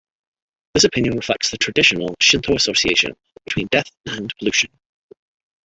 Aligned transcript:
This 0.73 0.83
opinion 0.83 1.15
reflects 1.15 1.51
the 1.51 1.57
traditional 1.59 2.15
Shinto 2.19 2.55
association 2.55 3.13
between 3.45 3.67
death 3.69 3.85
and 4.07 4.33
pollution. 4.39 4.71